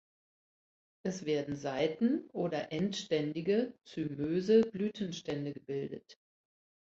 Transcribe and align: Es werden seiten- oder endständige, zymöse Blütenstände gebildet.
Es 1.03 1.25
werden 1.25 1.55
seiten- 1.55 2.27
oder 2.33 2.71
endständige, 2.71 3.75
zymöse 3.85 4.61
Blütenstände 4.61 5.53
gebildet. 5.53 6.17